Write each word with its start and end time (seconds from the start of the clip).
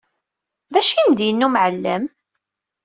D 0.73 0.75
acu 0.79 0.93
i 0.99 1.03
m-d-yenna 1.09 1.45
umɛellem? 1.47 2.03